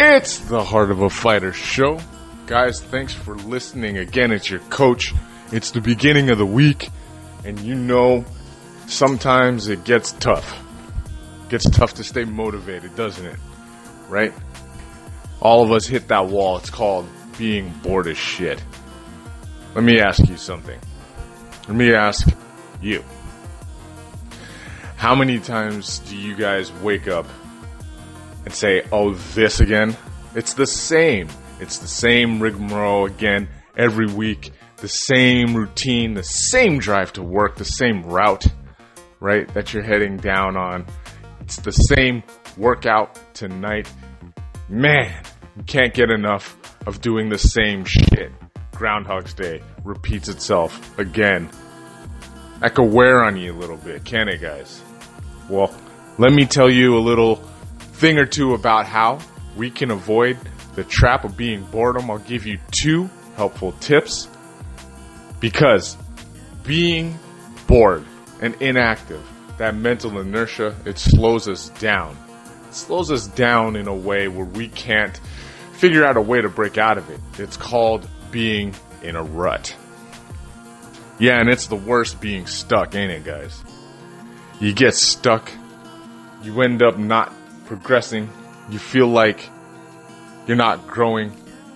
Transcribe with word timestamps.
It's 0.00 0.38
the 0.38 0.62
Heart 0.62 0.92
of 0.92 1.02
a 1.02 1.10
Fighter 1.10 1.52
show. 1.52 1.98
Guys, 2.46 2.80
thanks 2.80 3.12
for 3.12 3.34
listening. 3.34 3.98
Again, 3.98 4.30
it's 4.30 4.48
your 4.48 4.60
coach. 4.70 5.12
It's 5.50 5.72
the 5.72 5.80
beginning 5.80 6.30
of 6.30 6.38
the 6.38 6.46
week, 6.46 6.88
and 7.44 7.58
you 7.58 7.74
know, 7.74 8.24
sometimes 8.86 9.66
it 9.66 9.82
gets 9.82 10.12
tough. 10.12 10.56
It 11.42 11.48
gets 11.48 11.68
tough 11.68 11.94
to 11.94 12.04
stay 12.04 12.24
motivated, 12.24 12.94
doesn't 12.94 13.26
it? 13.26 13.40
Right? 14.08 14.32
All 15.40 15.64
of 15.64 15.72
us 15.72 15.84
hit 15.84 16.06
that 16.06 16.28
wall. 16.28 16.58
It's 16.58 16.70
called 16.70 17.08
being 17.36 17.70
bored 17.82 18.06
as 18.06 18.16
shit. 18.16 18.62
Let 19.74 19.82
me 19.82 19.98
ask 19.98 20.28
you 20.28 20.36
something. 20.36 20.78
Let 21.66 21.76
me 21.76 21.92
ask 21.92 22.28
you. 22.80 23.02
How 24.94 25.16
many 25.16 25.40
times 25.40 25.98
do 25.98 26.16
you 26.16 26.36
guys 26.36 26.72
wake 26.74 27.08
up 27.08 27.26
and 28.44 28.52
say, 28.52 28.82
oh, 28.92 29.14
this 29.34 29.60
again? 29.60 29.96
It's 30.34 30.54
the 30.54 30.66
same. 30.66 31.28
It's 31.60 31.78
the 31.78 31.88
same 31.88 32.40
rigmarole 32.40 33.06
again 33.06 33.48
every 33.76 34.06
week, 34.06 34.52
the 34.76 34.88
same 34.88 35.56
routine, 35.56 36.14
the 36.14 36.22
same 36.22 36.78
drive 36.78 37.12
to 37.14 37.22
work, 37.22 37.56
the 37.56 37.64
same 37.64 38.02
route, 38.02 38.46
right, 39.20 39.52
that 39.54 39.72
you're 39.72 39.82
heading 39.82 40.16
down 40.16 40.56
on. 40.56 40.86
It's 41.40 41.56
the 41.56 41.72
same 41.72 42.22
workout 42.56 43.18
tonight. 43.34 43.90
Man, 44.68 45.22
you 45.56 45.62
can't 45.64 45.94
get 45.94 46.10
enough 46.10 46.56
of 46.86 47.00
doing 47.00 47.28
the 47.28 47.38
same 47.38 47.84
shit. 47.84 48.32
Groundhog's 48.72 49.34
Day 49.34 49.62
repeats 49.82 50.28
itself 50.28 50.98
again. 50.98 51.48
That 52.60 52.74
could 52.74 52.92
wear 52.92 53.24
on 53.24 53.36
you 53.36 53.52
a 53.52 53.58
little 53.58 53.76
bit, 53.76 54.04
can 54.04 54.28
it, 54.28 54.40
guys? 54.40 54.82
Well, 55.48 55.74
let 56.18 56.32
me 56.32 56.44
tell 56.44 56.70
you 56.70 56.96
a 56.96 57.00
little 57.00 57.42
thing 57.98 58.16
or 58.16 58.26
two 58.26 58.54
about 58.54 58.86
how 58.86 59.18
we 59.56 59.70
can 59.70 59.90
avoid 59.90 60.38
the 60.76 60.84
trap 60.84 61.24
of 61.24 61.36
being 61.36 61.64
boredom. 61.64 62.10
I'll 62.10 62.18
give 62.18 62.46
you 62.46 62.58
two 62.70 63.10
helpful 63.34 63.72
tips 63.80 64.28
because 65.40 65.96
being 66.62 67.18
bored 67.66 68.04
and 68.40 68.54
inactive, 68.62 69.24
that 69.58 69.74
mental 69.74 70.20
inertia, 70.20 70.76
it 70.84 70.96
slows 70.96 71.48
us 71.48 71.70
down. 71.80 72.16
It 72.68 72.74
slows 72.74 73.10
us 73.10 73.26
down 73.26 73.74
in 73.74 73.88
a 73.88 73.94
way 73.94 74.28
where 74.28 74.46
we 74.46 74.68
can't 74.68 75.18
figure 75.72 76.04
out 76.04 76.16
a 76.16 76.20
way 76.20 76.40
to 76.40 76.48
break 76.48 76.78
out 76.78 76.98
of 76.98 77.10
it. 77.10 77.18
It's 77.36 77.56
called 77.56 78.08
being 78.30 78.76
in 79.02 79.16
a 79.16 79.22
rut. 79.24 79.74
Yeah, 81.18 81.40
and 81.40 81.48
it's 81.48 81.66
the 81.66 81.76
worst 81.76 82.20
being 82.20 82.46
stuck, 82.46 82.94
ain't 82.94 83.10
it, 83.10 83.24
guys? 83.24 83.60
You 84.60 84.72
get 84.72 84.94
stuck, 84.94 85.50
you 86.44 86.62
end 86.62 86.80
up 86.80 86.96
not 86.96 87.32
progressing, 87.68 88.30
you 88.70 88.78
feel 88.78 89.06
like 89.06 89.50
you're 90.46 90.56
not 90.56 90.86
growing. 90.86 91.30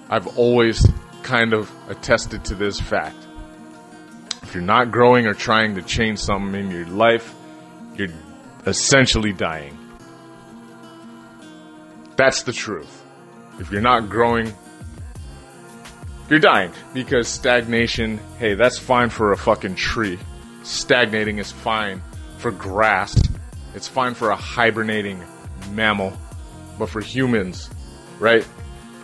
I've 0.08 0.38
always 0.38 0.84
kind 1.22 1.52
of 1.52 1.70
attested 1.88 2.46
to 2.46 2.54
this 2.54 2.80
fact. 2.80 3.16
If 4.42 4.54
you're 4.54 4.64
not 4.64 4.90
growing 4.90 5.26
or 5.26 5.34
trying 5.34 5.74
to 5.74 5.82
change 5.82 6.18
something 6.18 6.58
in 6.58 6.70
your 6.70 6.86
life, 6.86 7.34
you're 7.94 8.08
essentially 8.66 9.34
dying. 9.34 9.78
That's 12.16 12.42
the 12.42 12.52
truth. 12.52 13.02
If 13.60 13.70
you're 13.70 13.82
not 13.82 14.08
growing, 14.08 14.52
you're 16.30 16.38
dying 16.38 16.72
because 16.94 17.28
stagnation, 17.28 18.18
hey, 18.38 18.54
that's 18.54 18.78
fine 18.78 19.10
for 19.10 19.32
a 19.32 19.36
fucking 19.36 19.74
tree. 19.74 20.18
Stagnating 20.62 21.38
is 21.38 21.52
fine 21.52 22.00
for 22.38 22.50
grass. 22.50 23.14
It's 23.74 23.88
fine 23.88 24.14
for 24.14 24.30
a 24.30 24.36
hibernating 24.36 25.22
mammal. 25.70 26.12
But 26.78 26.88
for 26.88 27.00
humans, 27.00 27.70
right? 28.18 28.44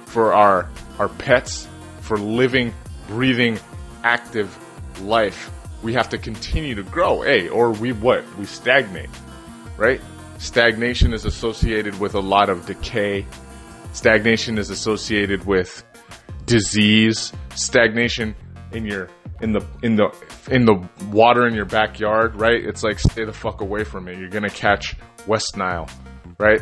For 0.07 0.33
our 0.33 0.69
our 0.99 1.09
pets, 1.09 1.69
for 2.01 2.17
living, 2.17 2.75
breathing, 3.07 3.59
active 4.03 4.57
life, 5.03 5.51
we 5.83 5.93
have 5.93 6.09
to 6.09 6.19
continue 6.19 6.75
to 6.75 6.83
grow. 6.83 7.23
Hey, 7.23 7.49
or 7.49 7.71
we 7.73 7.93
what? 7.93 8.25
We 8.37 8.47
stagnate, 8.47 9.11
right? 9.77 10.01
Stagnation 10.39 11.13
is 11.13 11.25
associated 11.25 11.99
with 12.01 12.15
a 12.15 12.21
lot 12.21 12.49
of 12.49 12.67
decay. 12.67 13.27
Stagnation 13.93 14.59
is 14.59 14.71
associated 14.71 15.45
with 15.47 15.85
disease, 16.47 17.33
stagnation 17.55 18.35
in 18.73 18.85
your 18.85 19.09
in 19.41 19.53
the 19.53 19.65
in 19.83 19.97
the 19.97 20.15
in 20.51 20.65
the 20.65 20.89
water 21.11 21.47
in 21.47 21.55
your 21.55 21.65
backyard, 21.65 22.35
right? 22.35 22.65
It's 22.65 22.83
like 22.83 22.99
stay 22.99 23.25
the 23.25 23.33
fuck 23.33 23.61
away 23.61 23.85
from 23.85 24.09
it. 24.09 24.19
You're 24.19 24.31
gonna 24.31 24.51
catch 24.51 24.97
West 25.27 25.57
Nile, 25.57 25.89
right? 26.39 26.61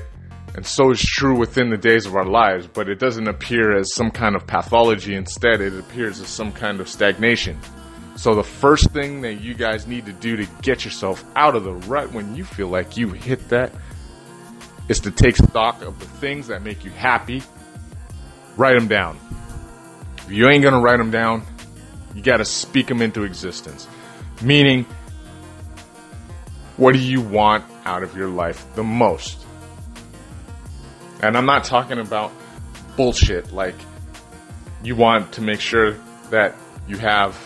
And 0.54 0.66
so 0.66 0.90
is 0.90 1.02
true 1.02 1.36
within 1.36 1.68
the 1.68 1.76
days 1.76 2.06
of 2.06 2.16
our 2.16 2.24
lives, 2.24 2.66
but 2.66 2.88
it 2.88 2.98
doesn't 2.98 3.28
appear 3.28 3.76
as 3.76 3.94
some 3.94 4.10
kind 4.10 4.34
of 4.34 4.46
pathology. 4.46 5.14
Instead, 5.14 5.60
it 5.60 5.78
appears 5.78 6.18
as 6.20 6.28
some 6.28 6.50
kind 6.50 6.80
of 6.80 6.88
stagnation. 6.88 7.58
So 8.16 8.34
the 8.34 8.42
first 8.42 8.90
thing 8.92 9.20
that 9.20 9.34
you 9.34 9.52
guys 9.52 9.86
need 9.86 10.06
to 10.06 10.12
do 10.14 10.36
to 10.36 10.46
get 10.62 10.86
yourself 10.86 11.22
out 11.36 11.54
of 11.54 11.64
the 11.64 11.74
rut 11.74 12.12
when 12.12 12.34
you 12.34 12.44
feel 12.44 12.68
like 12.68 12.96
you 12.96 13.10
hit 13.10 13.50
that 13.50 13.70
is 14.88 15.00
to 15.00 15.10
take 15.10 15.36
stock 15.36 15.82
of 15.82 15.98
the 15.98 16.06
things 16.06 16.46
that 16.46 16.62
make 16.62 16.84
you 16.84 16.90
happy. 16.92 17.42
Write 18.56 18.78
them 18.78 18.88
down. 18.88 19.18
If 20.18 20.30
you 20.30 20.48
ain't 20.48 20.64
gonna 20.64 20.80
write 20.80 20.96
them 20.96 21.10
down, 21.10 21.42
you 22.14 22.22
gotta 22.22 22.46
speak 22.46 22.86
them 22.86 23.02
into 23.02 23.24
existence. 23.24 23.86
Meaning, 24.40 24.86
what 26.78 26.92
do 26.92 26.98
you 26.98 27.20
want 27.20 27.64
out 27.84 28.02
of 28.02 28.16
your 28.16 28.28
life 28.28 28.66
the 28.74 28.82
most? 28.82 29.45
And 31.26 31.36
I'm 31.36 31.46
not 31.46 31.64
talking 31.64 31.98
about 31.98 32.30
bullshit 32.96 33.52
like 33.52 33.74
you 34.84 34.94
want 34.94 35.32
to 35.32 35.40
make 35.40 35.60
sure 35.60 35.96
that 36.30 36.54
you 36.86 36.98
have 36.98 37.36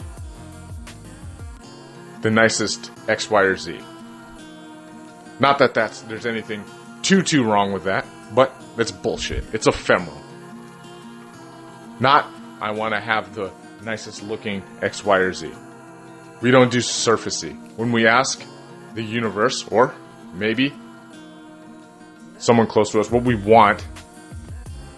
the 2.21 2.31
nicest 2.31 2.91
X, 3.09 3.31
Y, 3.31 3.41
or 3.41 3.57
Z. 3.57 3.79
Not 5.39 5.59
that 5.61 5.73
that's 5.73 6.03
there's 6.03 6.27
anything 6.27 6.63
too 7.01 7.23
too 7.23 7.43
wrong 7.43 7.73
with 7.73 7.85
that, 7.85 8.05
but 8.35 8.55
it's 8.77 8.93
bullshit. 8.93 9.45
It's 9.55 9.67
ephemeral. 9.67 10.21
Not 12.01 12.31
I 12.61 12.73
want 12.73 12.93
to 12.93 13.01
have 13.01 13.35
the 13.35 13.51
nicest 13.83 14.23
looking 14.23 14.63
X, 14.83 15.03
Y, 15.07 15.17
or 15.17 15.33
Z. 15.33 15.51
We 16.43 16.51
don't 16.51 16.71
do 16.71 16.79
surfacey. 16.79 17.57
When 17.77 17.93
we 17.93 18.07
ask 18.07 18.45
the 18.93 19.03
universe, 19.03 19.67
or 19.69 19.95
maybe 20.35 20.75
someone 22.41 22.67
close 22.67 22.91
to 22.91 22.99
us, 22.99 23.11
what 23.11 23.23
we 23.23 23.37
want, 23.37 23.87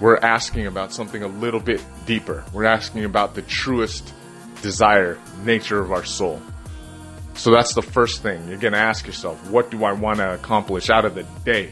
we're 0.01 0.17
asking 0.17 0.67
about 0.67 0.93
something 0.93 1.23
a 1.23 1.29
little 1.29 1.61
bit 1.61 1.85
deeper. 2.07 2.45
We're 2.53 2.65
asking 2.65 3.05
about 3.05 3.35
the 3.35 3.43
truest 3.43 4.15
desire, 4.63 5.19
nature 5.45 5.81
of 5.81 5.93
our 5.93 6.05
soul. 6.05 6.41
So 7.35 7.51
that's 7.51 7.75
the 7.75 7.83
first 7.83 8.23
thing. 8.23 8.49
You're 8.49 8.59
going 8.59 8.73
to 8.73 8.79
ask 8.79 9.07
yourself, 9.07 9.51
what 9.51 9.71
do 9.71 9.85
I 9.85 9.93
want 9.93 10.19
to 10.19 10.35
accomplish 10.35 10.89
out 10.89 11.05
of 11.05 11.15
the 11.15 11.25
day? 11.45 11.71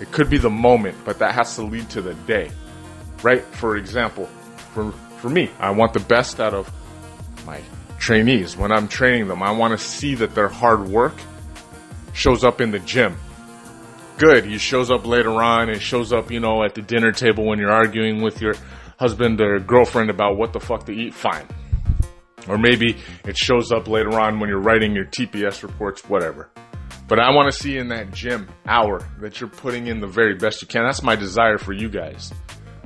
It 0.00 0.10
could 0.10 0.28
be 0.28 0.38
the 0.38 0.50
moment, 0.50 0.96
but 1.04 1.20
that 1.20 1.34
has 1.34 1.54
to 1.56 1.62
lead 1.62 1.88
to 1.90 2.02
the 2.02 2.14
day. 2.14 2.50
Right? 3.22 3.42
For 3.42 3.76
example, 3.76 4.26
for 4.72 4.92
for 5.18 5.28
me, 5.28 5.50
I 5.58 5.70
want 5.70 5.92
the 5.92 6.00
best 6.00 6.38
out 6.40 6.54
of 6.54 6.70
my 7.44 7.60
trainees 7.98 8.56
when 8.56 8.70
I'm 8.70 8.88
training 8.88 9.26
them. 9.26 9.42
I 9.42 9.50
want 9.50 9.78
to 9.78 9.84
see 9.84 10.14
that 10.16 10.34
their 10.34 10.48
hard 10.48 10.88
work 10.88 11.14
shows 12.12 12.44
up 12.44 12.60
in 12.60 12.70
the 12.70 12.78
gym. 12.78 13.16
Good. 14.18 14.44
He 14.44 14.58
shows 14.58 14.90
up 14.90 15.06
later 15.06 15.30
on. 15.30 15.70
It 15.70 15.80
shows 15.80 16.12
up, 16.12 16.30
you 16.30 16.40
know, 16.40 16.64
at 16.64 16.74
the 16.74 16.82
dinner 16.82 17.12
table 17.12 17.46
when 17.46 17.60
you're 17.60 17.70
arguing 17.70 18.20
with 18.20 18.40
your 18.42 18.54
husband 18.98 19.40
or 19.40 19.60
girlfriend 19.60 20.10
about 20.10 20.36
what 20.36 20.52
the 20.52 20.58
fuck 20.58 20.86
to 20.86 20.92
eat. 20.92 21.14
Fine. 21.14 21.46
Or 22.48 22.58
maybe 22.58 22.96
it 23.24 23.36
shows 23.36 23.70
up 23.70 23.86
later 23.86 24.18
on 24.18 24.40
when 24.40 24.48
you're 24.48 24.60
writing 24.60 24.92
your 24.92 25.04
TPS 25.04 25.62
reports, 25.62 26.02
whatever. 26.08 26.50
But 27.06 27.20
I 27.20 27.30
want 27.30 27.52
to 27.52 27.58
see 27.58 27.78
in 27.78 27.88
that 27.88 28.12
gym 28.12 28.48
hour 28.66 29.06
that 29.20 29.40
you're 29.40 29.48
putting 29.48 29.86
in 29.86 30.00
the 30.00 30.06
very 30.06 30.34
best 30.34 30.62
you 30.62 30.68
can. 30.68 30.82
That's 30.84 31.02
my 31.02 31.14
desire 31.14 31.56
for 31.56 31.72
you 31.72 31.88
guys, 31.88 32.32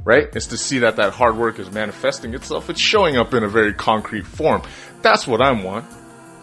right? 0.05 0.29
It's 0.35 0.49
to 0.49 0.59
see 0.59 0.81
that 0.81 0.97
that 0.97 1.15
hard 1.15 1.37
work 1.37 1.59
is 1.59 1.71
manifesting 1.73 2.35
itself. 2.35 2.69
It's 2.69 2.81
showing 2.81 3.17
up 3.17 3.33
in 3.35 3.43
a 3.43 3.49
very 3.49 3.73
concrete 3.73 4.27
form. 4.27 4.63
That's 5.01 5.27
what 5.27 5.41
I 5.41 5.53
want. 5.53 5.87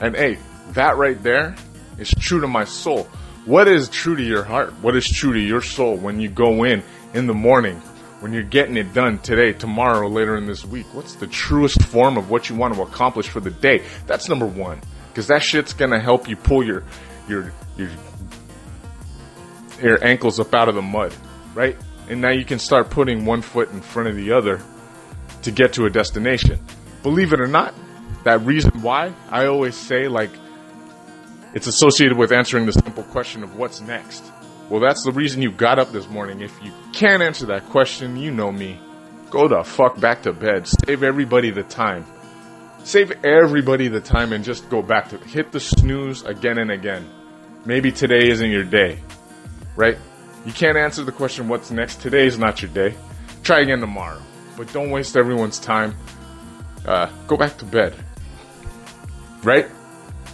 And 0.01 0.15
hey, 0.15 0.39
that 0.71 0.97
right 0.97 1.21
there 1.21 1.55
is 1.97 2.09
true 2.09 2.41
to 2.41 2.47
my 2.47 2.63
soul. 2.63 3.07
What 3.45 3.67
is 3.67 3.89
true 3.89 4.15
to 4.15 4.23
your 4.23 4.43
heart? 4.43 4.73
What 4.81 4.95
is 4.95 5.07
true 5.09 5.33
to 5.33 5.39
your 5.39 5.61
soul 5.61 5.95
when 5.95 6.19
you 6.19 6.29
go 6.29 6.63
in 6.65 6.83
in 7.13 7.25
the 7.25 7.33
morning 7.33 7.81
when 8.19 8.33
you're 8.33 8.43
getting 8.43 8.75
it 8.75 8.93
done 8.93 9.17
today, 9.19 9.53
tomorrow, 9.53 10.07
later 10.07 10.35
in 10.35 10.45
this 10.45 10.65
week? 10.65 10.85
What's 10.93 11.15
the 11.15 11.27
truest 11.27 11.81
form 11.83 12.17
of 12.17 12.29
what 12.29 12.49
you 12.49 12.55
want 12.55 12.73
to 12.75 12.81
accomplish 12.81 13.29
for 13.29 13.39
the 13.39 13.51
day? 13.51 13.83
That's 14.07 14.27
number 14.27 14.45
one. 14.45 14.81
Because 15.09 15.27
that 15.27 15.41
shit's 15.41 15.73
gonna 15.73 15.99
help 15.99 16.27
you 16.27 16.35
pull 16.35 16.63
your 16.65 16.83
your 17.27 17.53
your 17.77 17.89
your 19.81 20.03
ankles 20.03 20.39
up 20.39 20.53
out 20.53 20.67
of 20.67 20.75
the 20.75 20.81
mud, 20.81 21.13
right? 21.53 21.77
And 22.09 22.21
now 22.21 22.31
you 22.31 22.43
can 22.43 22.59
start 22.59 22.89
putting 22.89 23.25
one 23.25 23.41
foot 23.41 23.71
in 23.71 23.81
front 23.81 24.09
of 24.09 24.15
the 24.15 24.31
other 24.31 24.61
to 25.43 25.51
get 25.51 25.73
to 25.73 25.85
a 25.85 25.89
destination. 25.89 26.59
Believe 27.03 27.31
it 27.33 27.39
or 27.39 27.47
not, 27.47 27.73
that 28.25 28.41
reason 28.41 28.81
why 28.81 29.13
I 29.29 29.45
always 29.45 29.75
say 29.75 30.07
like 30.07 30.31
it's 31.53 31.67
associated 31.67 32.17
with 32.17 32.31
answering 32.31 32.65
the 32.65 32.73
simple 32.99 33.13
question 33.13 33.43
of 33.43 33.55
what's 33.55 33.81
next. 33.81 34.23
Well, 34.69 34.81
that's 34.81 35.03
the 35.03 35.11
reason 35.11 35.41
you 35.41 35.51
got 35.51 35.79
up 35.79 35.91
this 35.91 36.07
morning. 36.09 36.41
If 36.41 36.63
you 36.63 36.71
can't 36.93 37.23
answer 37.23 37.45
that 37.47 37.65
question, 37.69 38.17
you 38.17 38.31
know 38.31 38.51
me. 38.51 38.79
Go 39.29 39.47
the 39.47 39.63
fuck 39.63 39.99
back 39.99 40.23
to 40.23 40.33
bed. 40.33 40.67
Save 40.67 41.03
everybody 41.03 41.51
the 41.51 41.63
time. 41.63 42.05
Save 42.83 43.23
everybody 43.23 43.87
the 43.87 44.01
time 44.01 44.33
and 44.33 44.43
just 44.43 44.69
go 44.69 44.81
back 44.81 45.09
to 45.09 45.17
hit 45.17 45.51
the 45.51 45.59
snooze 45.59 46.23
again 46.23 46.57
and 46.57 46.71
again. 46.71 47.09
Maybe 47.65 47.91
today 47.91 48.29
isn't 48.29 48.49
your 48.49 48.63
day, 48.63 48.99
right? 49.75 49.97
You 50.45 50.53
can't 50.53 50.77
answer 50.77 51.03
the 51.03 51.11
question, 51.11 51.47
what's 51.47 51.71
next? 51.71 52.01
Today 52.01 52.25
is 52.25 52.37
not 52.37 52.61
your 52.61 52.71
day. 52.71 52.95
Try 53.43 53.61
again 53.61 53.79
tomorrow. 53.79 54.21
But 54.57 54.71
don't 54.73 54.89
waste 54.89 55.15
everyone's 55.15 55.59
time. 55.59 55.95
Uh, 56.85 57.09
go 57.27 57.37
back 57.37 57.57
to 57.57 57.65
bed. 57.65 57.95
Right? 59.43 59.67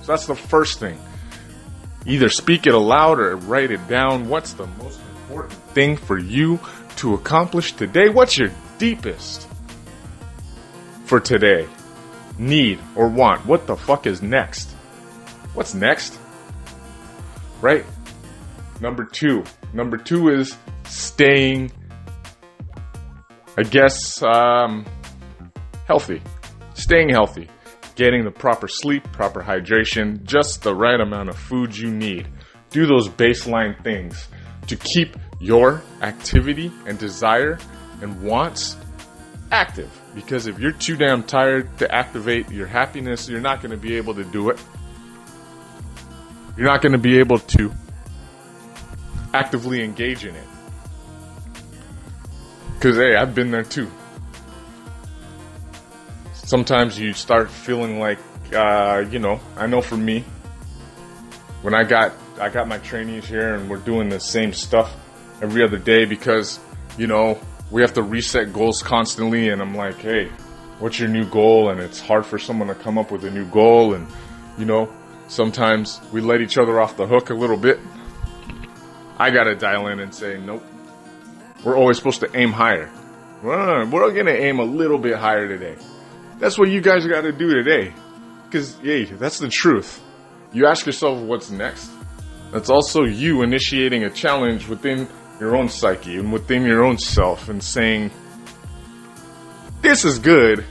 So 0.01 0.07
that's 0.07 0.25
the 0.25 0.35
first 0.35 0.79
thing. 0.79 0.97
Either 2.05 2.29
speak 2.29 2.67
it 2.67 2.73
aloud 2.73 3.19
or 3.19 3.35
write 3.35 3.71
it 3.71 3.87
down. 3.87 4.29
What's 4.29 4.53
the 4.53 4.67
most 4.67 4.99
important 5.23 5.53
thing 5.73 5.97
for 5.97 6.17
you 6.17 6.59
to 6.97 7.15
accomplish 7.15 7.73
today? 7.73 8.09
What's 8.09 8.37
your 8.37 8.49
deepest 8.77 9.47
for 11.05 11.19
today? 11.19 11.67
Need 12.37 12.79
or 12.95 13.07
want? 13.07 13.45
What 13.45 13.65
the 13.65 13.75
fuck 13.75 14.05
is 14.05 14.21
next? 14.21 14.69
What's 15.53 15.73
next? 15.73 16.19
Right? 17.61 17.85
Number 18.81 19.05
two. 19.05 19.43
Number 19.73 19.97
two 19.97 20.29
is 20.29 20.55
staying, 20.85 21.71
I 23.57 23.63
guess, 23.63 24.21
um, 24.21 24.85
healthy. 25.87 26.21
Staying 26.73 27.09
healthy. 27.09 27.47
Getting 27.95 28.25
the 28.25 28.31
proper 28.31 28.67
sleep, 28.67 29.03
proper 29.11 29.41
hydration, 29.41 30.23
just 30.23 30.61
the 30.61 30.75
right 30.75 30.99
amount 30.99 31.29
of 31.29 31.37
food 31.37 31.75
you 31.75 31.89
need. 31.89 32.27
Do 32.69 32.85
those 32.85 33.07
baseline 33.07 33.81
things 33.83 34.27
to 34.67 34.75
keep 34.75 35.15
your 35.39 35.81
activity 36.01 36.71
and 36.85 36.97
desire 36.97 37.57
and 38.01 38.21
wants 38.21 38.77
active. 39.51 39.89
Because 40.13 40.47
if 40.47 40.59
you're 40.59 40.71
too 40.71 40.97
damn 40.97 41.23
tired 41.23 41.77
to 41.77 41.93
activate 41.93 42.49
your 42.51 42.67
happiness, 42.67 43.29
you're 43.29 43.41
not 43.41 43.61
going 43.61 43.71
to 43.71 43.77
be 43.77 43.95
able 43.95 44.13
to 44.15 44.23
do 44.23 44.49
it. 44.49 44.59
You're 46.57 46.67
not 46.67 46.81
going 46.81 46.93
to 46.93 46.97
be 46.97 47.19
able 47.19 47.39
to 47.39 47.71
actively 49.33 49.83
engage 49.83 50.25
in 50.25 50.35
it. 50.35 50.47
Because, 52.73 52.97
hey, 52.97 53.15
I've 53.15 53.35
been 53.35 53.51
there 53.51 53.63
too. 53.63 53.89
Sometimes 56.45 56.97
you 56.99 57.13
start 57.13 57.49
feeling 57.49 57.99
like, 57.99 58.19
uh, 58.53 59.03
you 59.09 59.19
know, 59.19 59.39
I 59.57 59.67
know 59.67 59.81
for 59.81 59.97
me, 59.97 60.23
when 61.61 61.73
I 61.73 61.83
got 61.83 62.13
I 62.39 62.49
got 62.49 62.67
my 62.67 62.77
trainees 62.77 63.25
here 63.25 63.55
and 63.55 63.69
we're 63.69 63.77
doing 63.77 64.09
the 64.09 64.19
same 64.19 64.53
stuff 64.53 64.95
every 65.41 65.63
other 65.63 65.77
day 65.77 66.05
because, 66.05 66.59
you 66.97 67.07
know, 67.07 67.39
we 67.71 67.81
have 67.81 67.93
to 67.93 68.03
reset 68.03 68.53
goals 68.53 68.83
constantly 68.83 69.49
and 69.49 69.61
I'm 69.61 69.75
like, 69.75 69.97
hey, 69.97 70.29
what's 70.79 70.99
your 70.99 71.09
new 71.09 71.25
goal? 71.25 71.69
And 71.69 71.79
it's 71.79 71.99
hard 71.99 72.25
for 72.25 72.37
someone 72.37 72.67
to 72.67 72.75
come 72.75 72.97
up 72.97 73.11
with 73.11 73.23
a 73.25 73.31
new 73.31 73.45
goal 73.45 73.93
and, 73.95 74.07
you 74.57 74.65
know, 74.65 74.91
sometimes 75.27 75.99
we 76.11 76.21
let 76.21 76.41
each 76.41 76.57
other 76.57 76.79
off 76.79 76.95
the 76.95 77.07
hook 77.07 77.31
a 77.31 77.33
little 77.33 77.57
bit 77.57 77.79
I 79.17 79.31
gotta 79.31 79.55
dial 79.55 79.87
in 79.87 79.99
and 80.01 80.13
say, 80.13 80.37
nope. 80.37 80.63
We're 81.63 81.77
always 81.77 81.97
supposed 81.97 82.19
to 82.19 82.37
aim 82.37 82.51
higher. 82.51 82.91
We're 83.41 84.11
gonna 84.11 84.31
aim 84.31 84.59
a 84.59 84.63
little 84.63 84.97
bit 84.97 85.15
higher 85.15 85.47
today. 85.47 85.77
That's 86.39 86.57
what 86.57 86.69
you 86.69 86.81
guys 86.81 87.05
gotta 87.07 87.31
do 87.31 87.53
today. 87.53 87.93
Cause, 88.51 88.79
yay, 88.81 89.05
that's 89.05 89.39
the 89.39 89.49
truth. 89.49 90.01
You 90.51 90.67
ask 90.67 90.85
yourself 90.85 91.19
what's 91.19 91.49
next. 91.49 91.89
That's 92.51 92.69
also 92.69 93.03
you 93.03 93.41
initiating 93.41 94.03
a 94.03 94.09
challenge 94.09 94.67
within 94.67 95.07
your 95.39 95.55
own 95.55 95.67
psyche 95.67 96.17
and 96.17 96.31
within 96.31 96.63
your 96.63 96.83
own 96.83 96.97
self 96.97 97.49
and 97.49 97.61
saying, 97.61 98.11
this 99.81 100.05
is 100.05 100.19
good, 100.19 100.63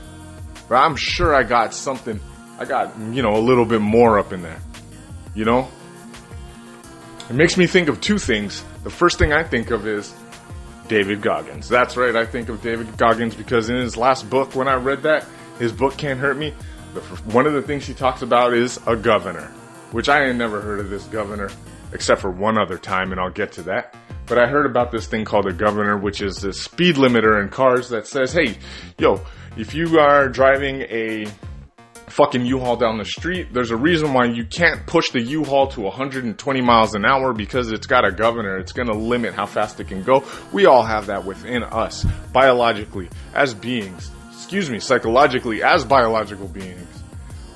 but 0.67 0.75
I'm 0.75 0.95
sure 0.95 1.33
I 1.33 1.43
got 1.43 1.73
something, 1.73 2.19
I 2.59 2.65
got, 2.65 2.97
you 2.99 3.21
know, 3.21 3.35
a 3.35 3.39
little 3.39 3.65
bit 3.65 3.81
more 3.81 4.19
up 4.19 4.33
in 4.33 4.41
there. 4.41 4.59
You 5.33 5.45
know? 5.45 5.69
It 7.29 7.35
makes 7.35 7.57
me 7.57 7.67
think 7.67 7.89
of 7.89 8.01
two 8.01 8.17
things. 8.17 8.63
The 8.83 8.89
first 8.89 9.17
thing 9.17 9.33
I 9.33 9.43
think 9.43 9.71
of 9.71 9.87
is 9.87 10.13
David 10.87 11.21
Goggins. 11.21 11.67
That's 11.67 11.97
right, 11.97 12.15
I 12.15 12.25
think 12.25 12.49
of 12.49 12.61
David 12.61 12.97
Goggins 12.97 13.35
because 13.35 13.69
in 13.69 13.77
his 13.77 13.97
last 13.97 14.29
book, 14.29 14.55
when 14.55 14.67
I 14.67 14.75
read 14.75 15.03
that, 15.03 15.25
his 15.59 15.71
book 15.71 15.97
Can't 15.97 16.19
Hurt 16.19 16.37
Me, 16.37 16.51
one 17.25 17.45
of 17.45 17.53
the 17.53 17.61
things 17.61 17.85
he 17.85 17.93
talks 17.93 18.21
about 18.21 18.53
is 18.53 18.79
a 18.87 18.95
governor, 18.95 19.51
which 19.91 20.09
I 20.09 20.25
had 20.27 20.35
never 20.35 20.61
heard 20.61 20.79
of 20.79 20.89
this 20.89 21.03
governor 21.05 21.49
except 21.93 22.21
for 22.21 22.31
one 22.31 22.57
other 22.57 22.77
time, 22.77 23.11
and 23.11 23.19
I'll 23.19 23.29
get 23.29 23.53
to 23.53 23.63
that. 23.63 23.95
But 24.27 24.37
I 24.39 24.47
heard 24.47 24.65
about 24.65 24.91
this 24.91 25.07
thing 25.07 25.23
called 25.23 25.45
a 25.45 25.53
governor, 25.53 25.97
which 25.97 26.21
is 26.21 26.43
a 26.43 26.51
speed 26.51 26.95
limiter 26.95 27.41
in 27.41 27.49
cars 27.49 27.89
that 27.89 28.07
says, 28.07 28.33
hey, 28.33 28.57
yo, 28.97 29.21
if 29.55 29.73
you 29.73 29.99
are 29.99 30.27
driving 30.27 30.81
a 30.81 31.25
fucking 32.07 32.45
U-Haul 32.45 32.77
down 32.77 32.97
the 32.97 33.05
street. 33.05 33.51
There's 33.51 33.71
a 33.71 33.75
reason 33.75 34.13
why 34.13 34.25
you 34.25 34.45
can't 34.45 34.85
push 34.85 35.09
the 35.09 35.21
U-Haul 35.21 35.67
to 35.69 35.81
120 35.81 36.61
miles 36.61 36.95
an 36.95 37.05
hour 37.05 37.33
because 37.33 37.71
it's 37.71 37.87
got 37.87 38.05
a 38.05 38.11
governor. 38.11 38.57
It's 38.57 38.71
going 38.71 38.87
to 38.87 38.95
limit 38.95 39.33
how 39.33 39.45
fast 39.45 39.79
it 39.79 39.87
can 39.87 40.03
go. 40.03 40.23
We 40.53 40.65
all 40.65 40.83
have 40.83 41.07
that 41.07 41.25
within 41.25 41.63
us, 41.63 42.05
biologically, 42.31 43.09
as 43.33 43.53
beings. 43.53 44.11
Excuse 44.45 44.69
me, 44.69 44.77
psychologically, 44.77 45.63
as 45.63 45.83
biological 45.83 46.47
beings. 46.47 46.87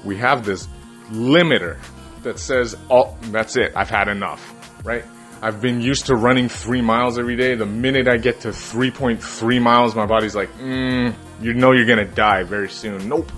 We 0.03 0.17
have 0.17 0.43
this 0.43 0.67
limiter 1.11 1.77
that 2.23 2.39
says, 2.39 2.75
oh, 2.89 3.15
that's 3.25 3.57
it. 3.57 3.73
I've 3.75 3.91
had 3.91 4.07
enough, 4.07 4.41
right? 4.83 5.05
I've 5.39 5.61
been 5.61 5.81
used 5.81 6.07
to 6.07 6.15
running 6.15 6.49
three 6.49 6.81
miles 6.81 7.19
every 7.19 7.35
day. 7.35 7.53
The 7.53 7.67
minute 7.67 8.07
I 8.07 8.17
get 8.17 8.39
to 8.39 8.47
3.3 8.47 9.61
miles, 9.61 9.93
my 9.93 10.07
body's 10.07 10.35
like, 10.35 10.51
mm, 10.53 11.13
you 11.39 11.53
know 11.53 11.73
you're 11.73 11.85
gonna 11.85 12.05
die 12.05 12.41
very 12.41 12.69
soon. 12.69 13.07
Nope. 13.07 13.31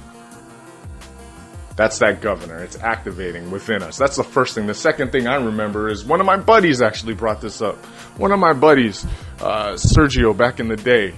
That's 1.75 2.00
that 2.00 2.21
governor. 2.21 2.63
It's 2.63 2.80
activating 2.80 3.51
within 3.51 3.83
us. 3.83 3.97
That's 3.97 4.15
the 4.15 4.24
first 4.24 4.56
thing. 4.56 4.65
The 4.65 4.74
second 4.74 5.12
thing 5.12 5.27
I 5.27 5.36
remember 5.36 5.89
is 5.89 6.06
one 6.06 6.21
of 6.21 6.25
my 6.25 6.38
buddies 6.38 6.81
actually 6.81 7.15
brought 7.15 7.42
this 7.42 7.62
up. 7.62 7.75
One 8.15 8.31
of 8.31 8.39
my 8.39 8.54
buddies, 8.54 9.06
uh, 9.42 9.74
Sergio, 9.74 10.36
back 10.36 10.62
in 10.62 10.69
the 10.69 10.77
day, 10.77 11.13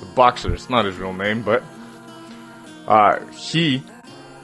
the 0.00 0.06
boxer. 0.14 0.52
It's 0.52 0.68
not 0.68 0.84
his 0.84 0.98
real 0.98 1.14
name, 1.14 1.40
but 1.42 1.62
uh, 2.88 3.22
he 3.32 3.82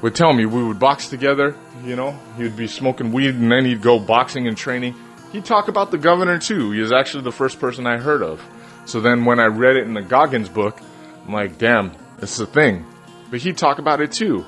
would 0.03 0.15
tell 0.15 0.35
me 0.35 0.45
we 0.45 0.63
would 0.63 0.79
box 0.79 1.09
together. 1.09 1.57
You 1.83 1.97
know, 1.97 2.13
he 2.37 2.43
would 2.43 2.57
be 2.57 2.67
smoking 2.67 3.11
weed 3.11 3.35
and 3.35 3.51
then 3.51 3.65
he'd 3.65 3.81
go 3.81 3.99
boxing 3.99 4.47
and 4.47 4.57
training. 4.57 4.95
He'd 5.33 5.47
talk 5.47 5.69
about 5.69 5.91
the 5.91 5.99
governor 5.99 6.39
too. 6.39 6.71
He 6.71 6.81
was 6.81 6.93
actually 6.93 7.25
the 7.25 7.33
first 7.33 7.59
person 7.59 7.87
I 7.87 7.97
heard 7.97 8.23
of. 8.23 8.47
So 8.85 9.01
then 9.01 9.25
when 9.25 9.41
I 9.41 9.47
read 9.47 9.77
it 9.77 9.87
in 9.87 9.95
the 9.95 10.03
Goggins 10.03 10.51
book, 10.51 10.79
I'm 11.27 11.33
like, 11.33 11.57
damn, 11.57 11.93
it's 12.19 12.39
a 12.39 12.45
thing. 12.45 12.85
But 13.31 13.41
he'd 13.41 13.57
talk 13.57 13.79
about 13.79 14.03
it 14.03 14.13
too. 14.13 14.45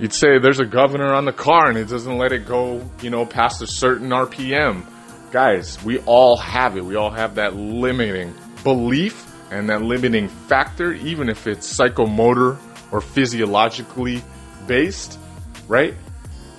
He'd 0.00 0.12
say 0.12 0.40
there's 0.40 0.58
a 0.58 0.66
governor 0.66 1.14
on 1.14 1.26
the 1.26 1.32
car 1.32 1.68
and 1.68 1.78
it 1.78 1.88
doesn't 1.88 2.18
let 2.18 2.32
it 2.32 2.44
go, 2.44 2.84
you 3.00 3.10
know, 3.10 3.24
past 3.24 3.62
a 3.62 3.68
certain 3.68 4.08
RPM. 4.08 4.84
Guys, 5.30 5.82
we 5.84 6.00
all 6.00 6.36
have 6.36 6.76
it. 6.76 6.84
We 6.84 6.96
all 6.96 7.10
have 7.10 7.36
that 7.36 7.54
limiting 7.54 8.34
belief 8.64 9.32
and 9.52 9.68
that 9.70 9.80
limiting 9.80 10.28
factor, 10.28 10.92
even 10.92 11.28
if 11.28 11.46
it's 11.46 11.72
psychomotor 11.72 12.58
or 12.92 13.00
physiologically 13.00 14.22
based, 14.66 15.18
right? 15.66 15.94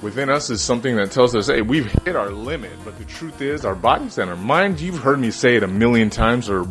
Within 0.02 0.30
us 0.30 0.50
is 0.50 0.62
something 0.62 0.98
that 0.98 1.12
tells 1.12 1.34
us, 1.34 1.48
hey, 1.48 1.62
we've 1.62 1.90
hit 2.04 2.18
our 2.18 2.30
limit. 2.30 2.72
But 2.84 2.98
the 2.98 3.06
truth 3.06 3.42
is, 3.42 3.64
our 3.64 3.76
bodies 3.76 4.18
and 4.18 4.30
our 4.30 4.36
minds, 4.36 4.84
you've 4.84 5.00
heard 5.00 5.20
me 5.20 5.32
say 5.32 5.56
it 5.56 5.64
a 5.64 5.68
million 5.68 6.10
times, 6.10 6.50
are, 6.50 6.66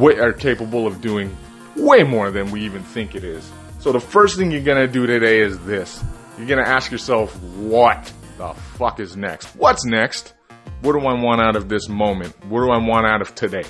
are 0.00 0.32
capable 0.32 0.86
of 0.86 1.00
doing 1.00 1.36
way 1.74 2.04
more 2.04 2.30
than 2.30 2.52
we 2.52 2.60
even 2.60 2.82
think 2.82 3.16
it 3.16 3.24
is. 3.24 3.50
So 3.80 3.90
the 3.90 4.00
first 4.00 4.36
thing 4.36 4.50
you're 4.52 4.62
gonna 4.62 4.86
do 4.86 5.06
today 5.06 5.40
is 5.40 5.58
this. 5.60 6.04
You're 6.36 6.46
gonna 6.46 6.68
ask 6.68 6.92
yourself, 6.92 7.34
what 7.56 8.12
the 8.36 8.54
fuck 8.76 9.00
is 9.00 9.16
next? 9.16 9.46
What's 9.56 9.84
next? 9.84 10.34
What 10.82 10.92
do 10.92 11.00
I 11.00 11.20
want 11.20 11.40
out 11.40 11.56
of 11.56 11.68
this 11.68 11.88
moment? 11.88 12.34
What 12.44 12.60
do 12.60 12.70
I 12.70 12.78
want 12.78 13.06
out 13.06 13.20
of 13.20 13.34
today? 13.34 13.64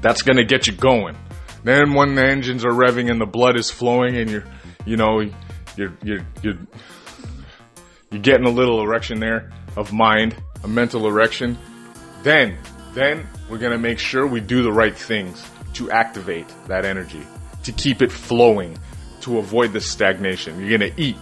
That's 0.00 0.22
gonna 0.22 0.44
get 0.44 0.66
you 0.66 0.72
going. 0.72 1.16
Then 1.64 1.94
when 1.94 2.14
the 2.14 2.24
engines 2.24 2.64
are 2.64 2.72
revving 2.72 3.10
and 3.10 3.20
the 3.20 3.26
blood 3.26 3.58
is 3.58 3.70
flowing 3.70 4.16
and 4.16 4.30
you're, 4.30 4.44
you 4.84 4.96
know, 4.96 5.20
you're, 5.76 5.92
you're, 6.02 6.26
you're, 6.42 6.58
you're 8.10 8.20
getting 8.22 8.46
a 8.46 8.50
little 8.50 8.80
erection 8.82 9.18
there 9.18 9.50
of 9.76 9.92
mind, 9.92 10.36
a 10.62 10.68
mental 10.68 11.08
erection. 11.08 11.58
Then, 12.22 12.58
then 12.92 13.26
we're 13.48 13.58
gonna 13.58 13.78
make 13.78 13.98
sure 13.98 14.26
we 14.26 14.40
do 14.40 14.62
the 14.62 14.72
right 14.72 14.96
things 14.96 15.44
to 15.74 15.90
activate 15.90 16.46
that 16.68 16.84
energy 16.84 17.26
to 17.64 17.72
keep 17.72 18.02
it 18.02 18.12
flowing, 18.12 18.78
to 19.22 19.38
avoid 19.38 19.72
the 19.72 19.80
stagnation. 19.80 20.60
You're 20.60 20.78
gonna 20.78 20.92
eat 20.96 21.16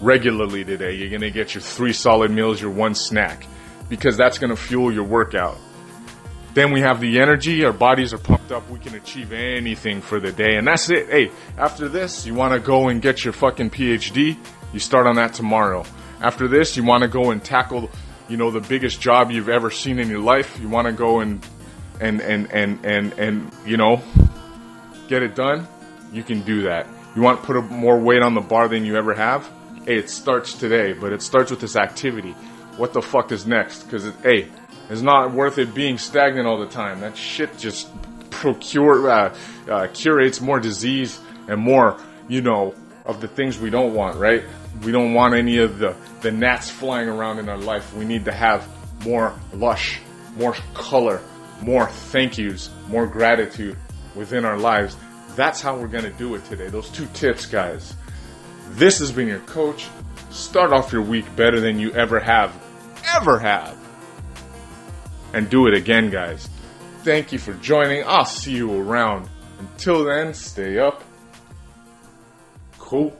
regularly 0.00 0.64
today. 0.64 0.94
You're 0.94 1.10
gonna 1.10 1.30
get 1.30 1.54
your 1.54 1.62
three 1.62 1.92
solid 1.92 2.30
meals, 2.30 2.60
your 2.60 2.70
one 2.70 2.94
snack, 2.94 3.46
because 3.88 4.16
that's 4.16 4.38
gonna 4.38 4.56
fuel 4.56 4.92
your 4.92 5.04
workout. 5.04 5.58
Then 6.54 6.72
we 6.72 6.80
have 6.80 7.00
the 7.00 7.18
energy, 7.20 7.64
our 7.64 7.72
bodies 7.72 8.12
are 8.12 8.18
pumped 8.18 8.52
up, 8.52 8.68
we 8.68 8.78
can 8.78 8.94
achieve 8.94 9.32
anything 9.32 10.02
for 10.02 10.20
the 10.20 10.32
day, 10.32 10.56
and 10.56 10.66
that's 10.66 10.90
it. 10.90 11.08
Hey, 11.08 11.30
after 11.56 11.88
this, 11.88 12.26
you 12.26 12.34
wanna 12.34 12.58
go 12.58 12.88
and 12.88 13.00
get 13.00 13.24
your 13.24 13.32
fucking 13.32 13.70
PhD, 13.70 14.36
you 14.72 14.78
start 14.78 15.06
on 15.06 15.16
that 15.16 15.32
tomorrow. 15.32 15.84
After 16.20 16.48
this, 16.48 16.76
you 16.76 16.84
wanna 16.84 17.08
go 17.08 17.30
and 17.30 17.42
tackle 17.42 17.90
you 18.32 18.38
know, 18.38 18.50
the 18.50 18.60
biggest 18.60 18.98
job 18.98 19.30
you've 19.30 19.50
ever 19.50 19.70
seen 19.70 19.98
in 19.98 20.08
your 20.08 20.20
life. 20.20 20.58
You 20.58 20.68
want 20.68 20.86
to 20.86 20.92
go 20.94 21.20
and, 21.20 21.46
and, 22.00 22.20
and, 22.22 22.50
and, 22.50 22.84
and, 22.84 23.12
and, 23.18 23.52
you 23.66 23.76
know, 23.76 24.00
get 25.08 25.22
it 25.22 25.34
done. 25.34 25.68
You 26.12 26.22
can 26.22 26.40
do 26.40 26.62
that. 26.62 26.86
You 27.14 27.20
want 27.20 27.40
to 27.40 27.46
put 27.46 27.62
more 27.70 27.98
weight 27.98 28.22
on 28.22 28.34
the 28.34 28.40
bar 28.40 28.68
than 28.68 28.86
you 28.86 28.96
ever 28.96 29.14
have? 29.14 29.46
Hey, 29.84 29.98
it 29.98 30.08
starts 30.08 30.54
today, 30.54 30.94
but 30.94 31.12
it 31.12 31.20
starts 31.20 31.50
with 31.50 31.60
this 31.60 31.76
activity. 31.76 32.32
What 32.78 32.94
the 32.94 33.02
fuck 33.02 33.32
is 33.32 33.46
next? 33.46 33.82
Because, 33.82 34.06
it, 34.06 34.14
hey, 34.22 34.48
it's 34.90 35.02
not 35.02 35.32
worth 35.32 35.58
it 35.58 35.74
being 35.74 35.98
stagnant 35.98 36.46
all 36.46 36.58
the 36.58 36.66
time. 36.66 37.00
That 37.00 37.16
shit 37.16 37.56
just 37.58 37.88
procure, 38.30 39.08
uh, 39.08 39.36
uh, 39.68 39.88
curates 39.94 40.40
more 40.40 40.60
disease 40.60 41.20
and 41.48 41.60
more, 41.60 41.98
you 42.28 42.40
know, 42.40 42.74
of 43.04 43.20
the 43.20 43.28
things 43.28 43.58
we 43.58 43.70
don't 43.70 43.94
want, 43.94 44.16
right? 44.16 44.42
We 44.84 44.92
don't 44.92 45.14
want 45.14 45.34
any 45.34 45.58
of 45.58 45.78
the, 45.78 45.96
the 46.20 46.30
gnats 46.30 46.70
flying 46.70 47.08
around 47.08 47.38
in 47.38 47.48
our 47.48 47.58
life. 47.58 47.94
We 47.94 48.04
need 48.04 48.24
to 48.24 48.32
have 48.32 48.66
more 49.04 49.34
lush, 49.52 50.00
more 50.36 50.54
color, 50.74 51.20
more 51.60 51.88
thank 51.88 52.38
yous, 52.38 52.70
more 52.88 53.06
gratitude 53.06 53.76
within 54.14 54.44
our 54.44 54.58
lives. 54.58 54.96
That's 55.36 55.60
how 55.60 55.76
we're 55.76 55.88
going 55.88 56.04
to 56.04 56.10
do 56.10 56.34
it 56.34 56.44
today. 56.44 56.68
Those 56.68 56.90
two 56.90 57.06
tips, 57.14 57.46
guys. 57.46 57.94
This 58.70 58.98
has 58.98 59.12
been 59.12 59.28
your 59.28 59.40
coach. 59.40 59.88
Start 60.30 60.72
off 60.72 60.92
your 60.92 61.02
week 61.02 61.24
better 61.36 61.60
than 61.60 61.78
you 61.78 61.92
ever 61.92 62.18
have, 62.18 62.54
ever 63.14 63.38
have. 63.38 63.76
And 65.34 65.48
do 65.48 65.66
it 65.66 65.74
again, 65.74 66.10
guys. 66.10 66.48
Thank 67.02 67.32
you 67.32 67.38
for 67.38 67.54
joining. 67.54 68.04
I'll 68.06 68.24
see 68.24 68.52
you 68.52 68.72
around. 68.80 69.28
Until 69.58 70.04
then, 70.04 70.34
stay 70.34 70.78
up. 70.78 71.02
Cool. 72.78 73.16